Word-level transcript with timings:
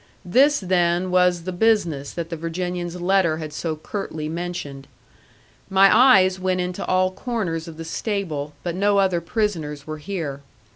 This, 0.25 0.59
then, 0.59 1.11
was 1.11 1.43
the 1.43 1.51
business 1.51 2.11
that 2.13 2.31
the 2.31 2.35
Virginian's 2.35 2.99
letter 2.99 3.37
had 3.37 3.53
so 3.53 3.75
curtly 3.75 4.27
mentioned. 4.27 4.87
My 5.69 5.95
eyes 5.95 6.39
went 6.39 6.59
into 6.59 6.83
all 6.87 7.11
corners 7.11 7.67
of 7.67 7.77
the 7.77 7.85
stable, 7.85 8.53
but 8.63 8.73
no 8.73 8.97
other 8.97 9.21
prisoners 9.21 9.85
were 9.85 9.99
here. 9.99 10.41